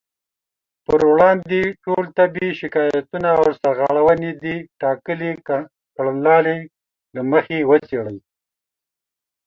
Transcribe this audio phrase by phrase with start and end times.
[0.85, 4.45] پر وړاندې ټول طبي شکايتونه او سرغړونې د
[4.81, 5.31] ټاکلې
[5.95, 6.57] کړنلارې
[7.15, 8.17] له مخې وڅېړي